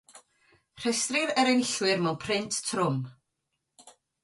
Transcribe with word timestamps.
Rhestrir 0.81 1.33
yr 1.41 1.51
enillwyr 1.51 2.01
mewn 2.05 2.19
print 2.25 2.53
trwm. 2.71 2.97